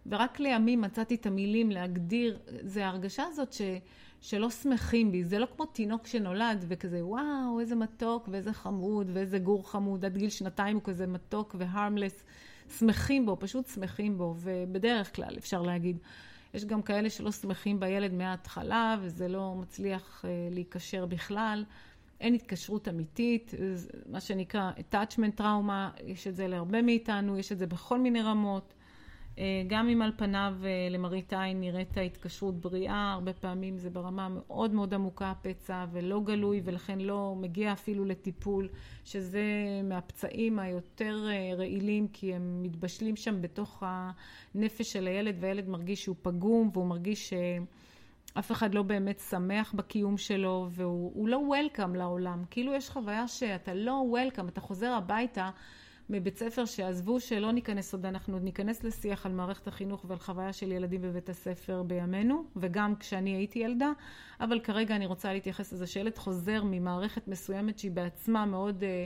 [0.09, 3.61] ורק לימים מצאתי את המילים להגדיר, זה ההרגשה הזאת ש...
[4.21, 5.23] שלא שמחים בי.
[5.23, 10.05] זה לא כמו תינוק שנולד וכזה, וואו, איזה מתוק ואיזה חמוד ואיזה גור חמוד.
[10.05, 12.23] עד גיל שנתיים הוא כזה מתוק והרמלס.
[12.77, 15.97] שמחים בו, פשוט שמחים בו, ובדרך כלל אפשר להגיד.
[16.53, 21.65] יש גם כאלה שלא שמחים בילד מההתחלה, וזה לא מצליח להיקשר בכלל.
[22.19, 23.51] אין התקשרות אמיתית,
[24.11, 28.73] מה שנקרא attachment trauma, יש את זה להרבה מאיתנו, יש את זה בכל מיני רמות.
[29.67, 30.55] גם אם על פניו
[30.91, 36.61] למראית עין נראית ההתקשרות בריאה, הרבה פעמים זה ברמה מאוד מאוד עמוקה הפצע ולא גלוי
[36.63, 38.69] ולכן לא מגיע אפילו לטיפול,
[39.05, 39.43] שזה
[39.83, 46.69] מהפצעים היותר רעילים כי הם מתבשלים שם בתוך הנפש של הילד והילד מרגיש שהוא פגום
[46.73, 47.33] והוא מרגיש
[48.33, 53.73] שאף אחד לא באמת שמח בקיום שלו והוא לא וולקאם לעולם, כאילו יש חוויה שאתה
[53.73, 55.49] לא וולקאם, אתה חוזר הביתה
[56.09, 60.53] מבית ספר שעזבו שלא ניכנס עוד, אנחנו עוד ניכנס לשיח על מערכת החינוך ועל חוויה
[60.53, 63.91] של ילדים בבית הספר בימינו, וגם כשאני הייתי ילדה,
[64.39, 69.05] אבל כרגע אני רוצה להתייחס לזה שילד חוזר ממערכת מסוימת שהיא בעצמה מאוד אה,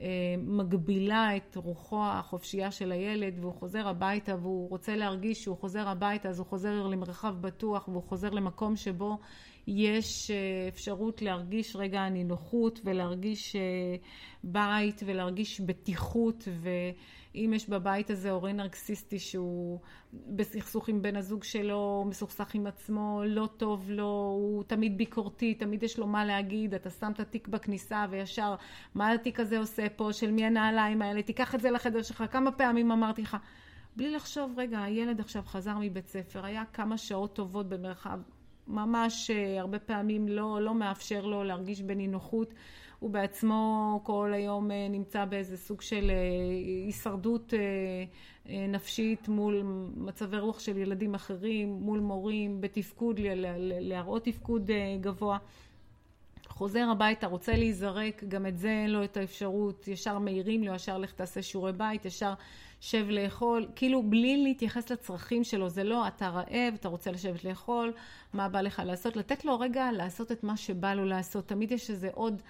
[0.00, 0.06] אה,
[0.38, 6.28] מגבילה את רוחו החופשייה של הילד, והוא חוזר הביתה והוא רוצה להרגיש שהוא חוזר הביתה,
[6.28, 9.18] אז הוא חוזר למרחב בטוח והוא חוזר למקום שבו
[9.66, 13.96] יש אה, אפשרות להרגיש רגע נינוחות ולהרגיש אה,
[14.44, 19.80] בית ולהרגיש בטיחות ואם יש בבית הזה הורה נרקסיסטי שהוא
[20.12, 25.82] בסכסוך עם בן הזוג שלו, מסוכסך עם עצמו, לא טוב לו, הוא תמיד ביקורתי, תמיד
[25.82, 28.54] יש לו מה להגיד, אתה שם את התיק בכניסה וישר
[28.94, 32.52] מה התיק הזה עושה פה, של מי הנעליים האלה, תיקח את זה לחדר שלך, כמה
[32.52, 33.36] פעמים אמרתי לך
[33.96, 38.20] בלי לחשוב, רגע, הילד עכשיו חזר מבית ספר, היה כמה שעות טובות במרחב,
[38.68, 42.54] ממש אה, הרבה פעמים לא, לא מאפשר לו להרגיש בנינוחות.
[42.98, 47.54] הוא בעצמו כל היום אה, נמצא באיזה סוג של אה, הישרדות
[48.68, 49.62] נפשית מול
[49.96, 53.20] מצבי רוח של ילדים אחרים, מול מורים, בתפקוד,
[53.80, 55.38] להראות תפקוד גבוה.
[56.56, 60.98] חוזר הביתה, רוצה להיזרק, גם את זה אין לו את האפשרות, ישר מעירים לו, ישר
[60.98, 62.34] לך תעשה שיעורי בית, ישר
[62.80, 67.92] שב לאכול, כאילו בלי להתייחס לצרכים שלו, זה לא אתה רעב, אתה רוצה לשבת לאכול,
[68.32, 71.90] מה בא לך לעשות, לתת לו רגע לעשות את מה שבא לו לעשות, תמיד יש
[71.90, 72.42] איזה עוד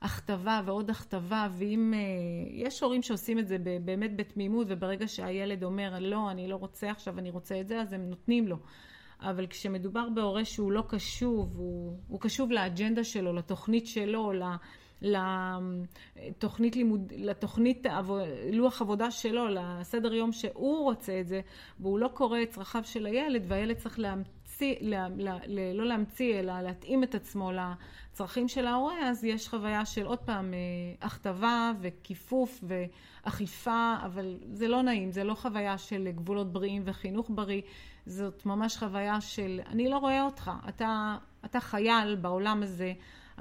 [0.00, 5.98] הכתבה ועוד הכתבה, ואם uh, יש הורים שעושים את זה באמת בתמימות, וברגע שהילד אומר
[6.00, 8.56] לא, אני לא רוצה עכשיו, אני רוצה את זה, אז הם נותנים לו.
[9.22, 14.32] אבל כשמדובר בהורה שהוא לא קשוב, הוא, הוא קשוב לאג'נדה שלו, לתוכנית שלו,
[15.02, 17.86] לתוכנית לימוד, לתוכנית
[18.52, 21.40] לוח עבודה שלו, לסדר יום שהוא רוצה את זה,
[21.80, 26.40] והוא לא קורא את צרכיו של הילד, והילד צריך להמציא, לה, לה, לה, לא להמציא,
[26.40, 30.58] אלא להתאים את עצמו לצרכים של ההורה, אז יש חוויה של עוד פעם אה,
[31.06, 32.64] הכתבה וכיפוף
[33.24, 37.62] ואכיפה, אבל זה לא נעים, זה לא חוויה של גבולות בריאים וחינוך בריא.
[38.06, 42.92] זאת ממש חוויה של אני לא רואה אותך, אתה, אתה חייל בעולם הזה,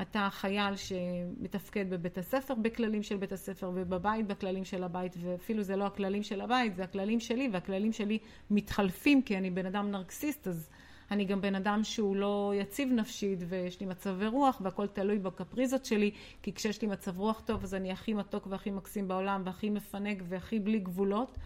[0.02, 5.76] אתה חייל שמתפקד בבית הספר בכללים של בית הספר ובבית בכללים של הבית ואפילו זה
[5.76, 8.20] לא הכללים של הבית, זה הכללים שלי והכללים שלי
[8.50, 10.70] מתחלפים כי אני בן אדם נרקסיסט אז
[11.12, 15.86] אני גם בן אדם שהוא לא יציב נפשית ויש לי מצבי רוח והכל תלוי בקפריזות
[15.86, 19.70] שלי כי כשיש לי מצב רוח טוב אז אני הכי מתוק והכי מקסים בעולם והכי
[19.70, 21.38] מפנק והכי בלי גבולות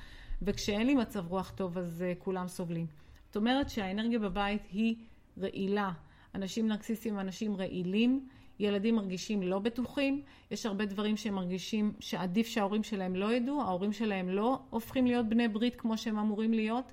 [0.42, 3.05] וכשאין לי מצב רוח טוב אז uh, כולם סובלים.
[3.36, 4.96] זאת אומרת שהאנרגיה בבית היא
[5.42, 5.92] רעילה.
[6.36, 8.28] אנשים נרקסיסטים אנשים רעילים,
[8.60, 10.22] ילדים מרגישים לא בטוחים,
[10.52, 15.30] יש הרבה דברים שהם מרגישים שעדיף שההורים שלהם לא ידעו, ההורים שלהם לא הופכים להיות
[15.30, 16.92] בני ברית כמו שהם אמורים להיות.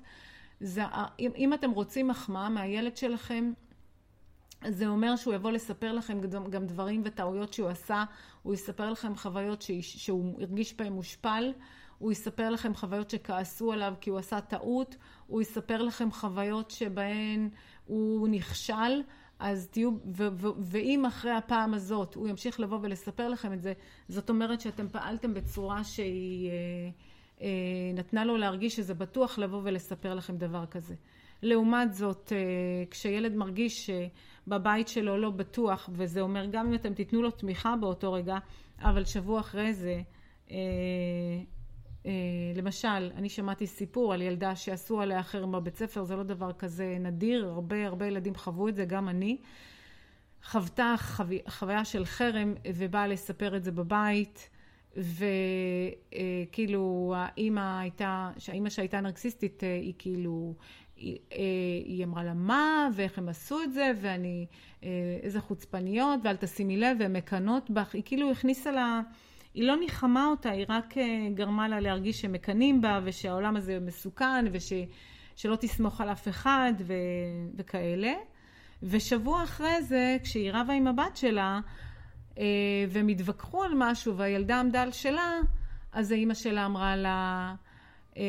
[0.59, 0.81] זה,
[1.19, 3.53] אם, אם אתם רוצים מחמאה מהילד שלכם,
[4.67, 8.03] זה אומר שהוא יבוא לספר לכם גם דברים וטעויות שהוא עשה,
[8.43, 11.53] הוא יספר לכם חוויות שהוא הרגיש בהם מושפל.
[11.97, 14.95] הוא יספר לכם חוויות שכעסו עליו כי הוא עשה טעות,
[15.27, 17.49] הוא יספר לכם חוויות שבהן
[17.85, 19.01] הוא נכשל,
[19.39, 19.91] אז תהיו,
[20.59, 23.73] ואם אחרי הפעם הזאת הוא ימשיך לבוא ולספר לכם את זה,
[24.07, 26.53] זאת אומרת שאתם פעלתם בצורה שהיא אה,
[27.41, 27.47] אה,
[27.93, 30.95] נתנה לו להרגיש שזה בטוח לבוא ולספר לכם דבר כזה.
[31.41, 37.21] לעומת זאת, אה, כשילד מרגיש שבבית שלו לא בטוח, וזה אומר גם אם אתם תיתנו
[37.21, 38.37] לו תמיכה באותו רגע,
[38.81, 40.01] אבל שבוע אחרי זה
[40.51, 40.57] אה,
[42.55, 46.97] למשל, אני שמעתי סיפור על ילדה שעשו עליה חרם בבית ספר, זה לא דבר כזה
[46.99, 49.37] נדיר, הרבה הרבה ילדים חוו את זה, גם אני.
[50.43, 51.35] חוותה חוו...
[51.47, 54.49] חוויה של חרם ובאה לספר את זה בבית,
[56.51, 60.53] וכאילו האימא הייתה, שהאימא שהייתה נרקסיסטית, אה, היא כאילו,
[60.97, 61.37] היא, אה,
[61.85, 64.45] היא אמרה לה מה, ואיך הם עשו את זה, ואני,
[65.23, 69.01] איזה חוצפניות, ואל תשימי לב, והן מקנות בך, היא כאילו הכניסה לה...
[69.53, 74.45] היא לא ניחמה אותה, היא רק אה, גרמה לה להרגיש שמקנאים בה ושהעולם הזה מסוכן
[74.51, 76.93] ושלא תסמוך על אף אחד ו...
[77.57, 78.13] וכאלה.
[78.83, 81.59] ושבוע אחרי זה, כשהיא רבה עם הבת שלה,
[82.37, 82.43] אה,
[82.89, 85.31] והם התווכחו על משהו והילדה עמדה על שלה,
[85.91, 87.53] אז האימא שלה אמרה לה,
[88.17, 88.23] אה,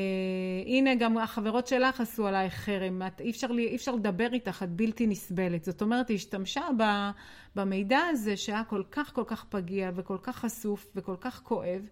[0.66, 4.70] הנה גם החברות שלך עשו עלייך חרם, את, אי, אפשר, אי אפשר לדבר איתך, את
[4.70, 5.64] בלתי נסבלת.
[5.64, 6.82] זאת אומרת, היא השתמשה ב,
[7.54, 11.88] במידע הזה שהיה כל כך כל כך פגיע וכל כך חשוף וכל כך כואב,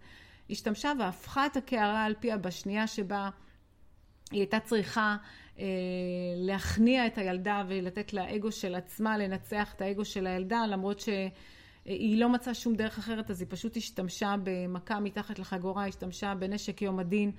[0.50, 3.30] השתמשה והפכה את הקערה על פיה בשנייה שבה
[4.30, 5.16] היא הייתה צריכה
[5.58, 5.64] אה,
[6.36, 11.08] להכניע את הילדה ולתת לאגו של עצמה לנצח את האגו של הילדה, למרות ש...
[11.84, 16.82] היא לא מצאה שום דרך אחרת, אז היא פשוט השתמשה במכה מתחת לחגורה, השתמשה בנשק
[16.82, 17.32] יום הדין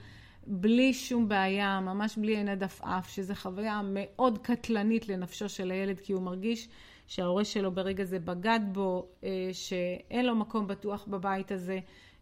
[0.47, 6.13] בלי שום בעיה, ממש בלי עיני דפאף, שזו חוויה מאוד קטלנית לנפשו של הילד, כי
[6.13, 6.67] הוא מרגיש
[7.08, 11.79] שההורה שלו ברגע זה בגד בו, אה, שאין לו מקום בטוח בבית הזה,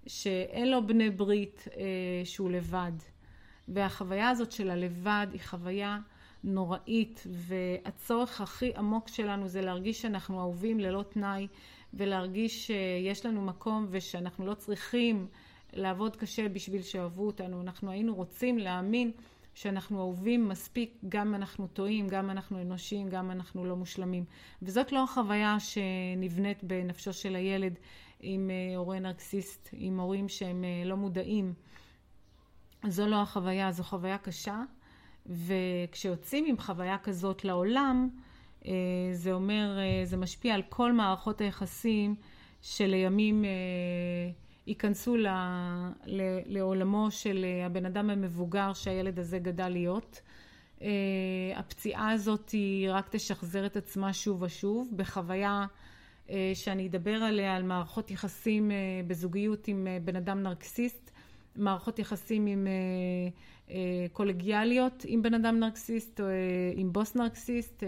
[0.08, 1.82] שאין לו בני ברית, אה,
[2.24, 2.92] שהוא לבד.
[3.68, 6.00] והחוויה הזאת של הלבד היא חוויה
[6.44, 11.48] נוראית, והצורך הכי עמוק שלנו זה להרגיש שאנחנו אהובים ללא תנאי,
[11.94, 15.28] ולהרגיש שיש לנו מקום ושאנחנו לא צריכים
[15.74, 17.62] לעבוד קשה בשביל שאהבו אותנו.
[17.62, 19.12] אנחנו היינו רוצים להאמין
[19.54, 24.26] שאנחנו אהובים מספיק, גם אנחנו טועים, גם אנחנו אנושיים, גם אנחנו לא מושלמים.
[24.62, 27.74] וזאת לא החוויה שנבנית בנפשו של הילד
[28.20, 31.54] עם אה, הורה נרקסיסט, עם הורים שהם אה, לא מודעים.
[32.88, 34.62] זו לא החוויה, זו חוויה קשה,
[35.26, 38.10] וכשיוצאים עם חוויה כזאת לעולם,
[38.66, 38.72] אה,
[39.14, 42.16] זה אומר, זה משפיע על כל מערכות היחסים
[42.62, 43.46] שלימים
[44.68, 45.16] ייכנסו
[46.46, 50.22] לעולמו של הבן אדם המבוגר שהילד הזה גדל להיות.
[51.56, 55.66] הפציעה הזאת היא רק תשחזר את עצמה שוב ושוב בחוויה
[56.32, 58.76] אה, שאני אדבר עליה, על מערכות יחסים אה,
[59.08, 61.11] בזוגיות עם אה, בן אדם נרקסיסט,
[61.56, 62.68] מערכות יחסים עם
[64.14, 66.26] קולגיאליות עם בן אדם נרקסיסט, או
[66.76, 67.84] עם בוס נרקסיסט,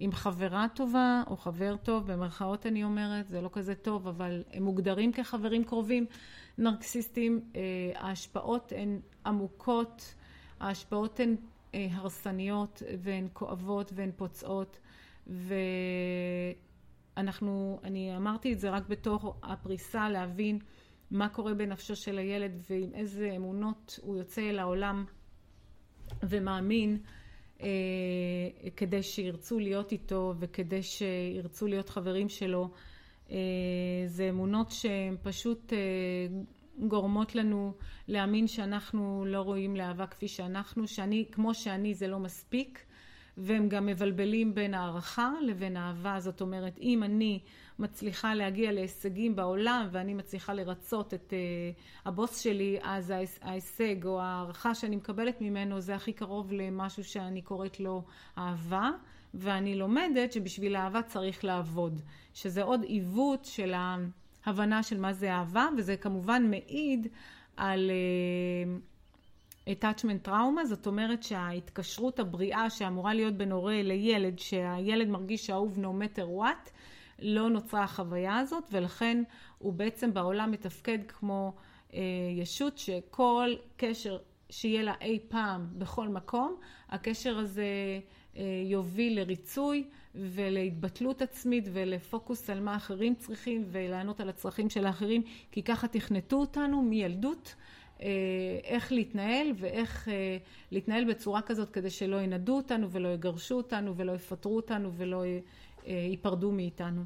[0.00, 4.62] עם חברה טובה או חבר טוב, במרכאות אני אומרת, זה לא כזה טוב, אבל הם
[4.62, 6.06] מוגדרים כחברים קרובים
[6.58, 7.40] נרקסיסטים.
[7.94, 10.14] ההשפעות הן עמוקות,
[10.60, 11.36] ההשפעות הן
[11.72, 14.78] הרסניות והן כואבות והן פוצעות.
[15.26, 15.54] ו...
[17.16, 20.58] אנחנו, אני אמרתי את זה רק בתור הפריסה להבין
[21.14, 25.04] מה קורה בנפשו של הילד ועם איזה אמונות הוא יוצא אל העולם
[26.22, 26.98] ומאמין
[27.60, 27.68] אה,
[28.76, 32.70] כדי שירצו להיות איתו וכדי שירצו להיות חברים שלו.
[33.30, 33.36] אה,
[34.06, 35.78] זה אמונות שהן פשוט אה,
[36.88, 37.72] גורמות לנו
[38.08, 42.84] להאמין שאנחנו לא רואים לאהבה כפי שאנחנו, שאני, כמו שאני זה לא מספיק.
[43.36, 46.20] והם גם מבלבלים בין הערכה לבין אהבה.
[46.20, 47.40] זאת אומרת, אם אני
[47.78, 54.74] מצליחה להגיע להישגים בעולם ואני מצליחה לרצות את uh, הבוס שלי, אז ההישג או הערכה
[54.74, 58.02] שאני מקבלת ממנו זה הכי קרוב למשהו שאני קוראת לו
[58.38, 58.90] אהבה.
[59.34, 62.00] ואני לומדת שבשביל אהבה צריך לעבוד,
[62.34, 63.74] שזה עוד עיוות של
[64.46, 67.06] ההבנה של מה זה אהבה, וזה כמובן מעיד
[67.56, 67.90] על...
[67.90, 68.93] Uh,
[69.70, 76.02] attachment trauma, זאת אומרת שההתקשרות הבריאה שאמורה להיות בין הורה לילד, שהילד מרגיש שאהוב no
[76.02, 76.70] matter what,
[77.18, 79.22] לא נוצרה החוויה הזאת, ולכן
[79.58, 81.52] הוא בעצם בעולם מתפקד כמו
[81.94, 82.00] אה,
[82.36, 84.18] ישות שכל קשר
[84.50, 86.56] שיהיה לה אי פעם בכל מקום,
[86.88, 87.64] הקשר הזה
[88.36, 95.22] אה, יוביל לריצוי ולהתבטלות עצמית ולפוקוס על מה אחרים צריכים ולענות על הצרכים של האחרים,
[95.52, 97.54] כי ככה תכנתו אותנו מילדות.
[97.58, 97.62] אה,
[98.64, 100.36] איך להתנהל ואיך אה,
[100.70, 105.92] להתנהל בצורה כזאת כדי שלא ינדו אותנו ולא יגרשו אותנו ולא יפטרו אותנו ולא אה,
[105.92, 107.04] ייפרדו מאיתנו.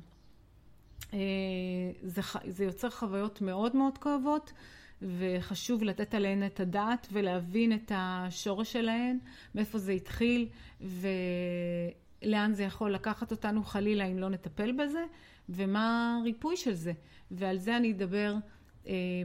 [2.02, 4.52] זה, זה יוצר חוויות מאוד מאוד כואבות
[5.02, 9.18] וחשוב לתת עליהן את הדעת ולהבין את השורש שלהן,
[9.54, 10.48] מאיפה זה התחיל
[10.80, 15.04] ולאן זה יכול לקחת אותנו חלילה אם לא נטפל בזה
[15.48, 16.92] ומה הריפוי של זה.
[17.30, 18.38] ועל זה אני אדבר אה,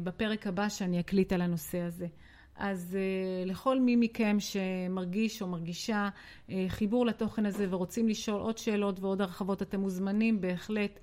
[0.03, 2.07] בפרק הבא שאני אקליט על הנושא הזה.
[2.55, 6.09] אז אה, לכל מי מכם שמרגיש או מרגישה
[6.47, 10.99] אה, חיבור לתוכן הזה ורוצים לשאול עוד שאלות ועוד הרחבות, אתם מוזמנים בהחלט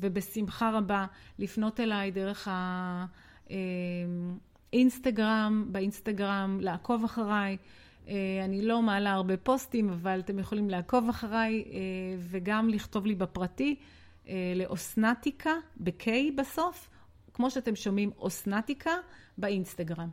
[0.00, 1.06] ובשמחה רבה
[1.38, 2.48] לפנות אליי דרך
[4.72, 7.56] האינסטגרם, באינסטגרם, לעקוב אחריי.
[8.44, 11.64] אני לא מעלה הרבה פוסטים, אבל אתם יכולים לעקוב אחריי
[12.18, 13.76] וגם לכתוב לי בפרטי
[14.56, 16.88] לאוסנטיקה, ב-K בסוף.
[17.34, 18.92] כמו שאתם שומעים, אוסנטיקה
[19.38, 20.08] באינסטגרם.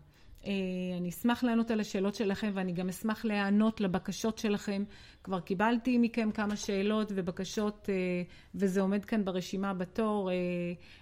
[0.46, 0.52] אה,
[0.98, 4.84] אני אשמח לענות על השאלות שלכם ואני גם אשמח להיענות לבקשות שלכם.
[5.24, 7.96] כבר קיבלתי מכם כמה שאלות ובקשות אה,
[8.56, 10.36] וזה עומד כאן ברשימה בתור, אה,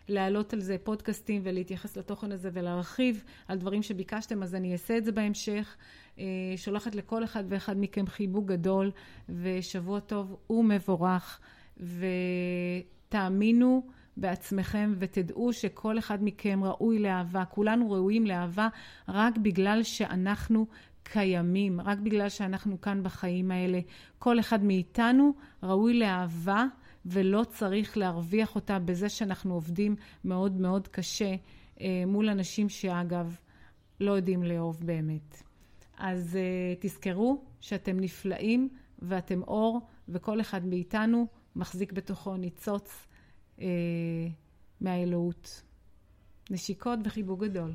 [0.07, 5.05] להעלות על זה פודקאסטים ולהתייחס לתוכן הזה ולהרחיב על דברים שביקשתם, אז אני אעשה את
[5.05, 5.75] זה בהמשך.
[6.55, 8.91] שולחת לכל אחד ואחד מכם חיבוק גדול
[9.29, 11.39] ושבוע טוב ומבורך
[13.07, 13.87] ותאמינו
[14.19, 17.45] בעצמכם ותדעו שכל אחד מכם ראוי לאהבה.
[17.45, 18.67] כולנו ראויים לאהבה
[19.07, 20.65] רק בגלל שאנחנו
[21.03, 23.79] קיימים, רק בגלל שאנחנו כאן בחיים האלה.
[24.19, 26.65] כל אחד מאיתנו ראוי לאהבה
[27.05, 31.35] ולא צריך להרוויח אותה בזה שאנחנו עובדים מאוד מאוד קשה
[31.81, 33.39] אה, מול אנשים שאגב
[33.99, 35.43] לא יודעים לאהוב באמת.
[35.97, 43.07] אז אה, תזכרו שאתם נפלאים ואתם אור וכל אחד מאיתנו מחזיק בתוכו ניצוץ
[43.61, 44.27] אה,
[44.81, 45.63] מהאלוהות.
[46.49, 47.71] נשיקות וחיבוק גדול.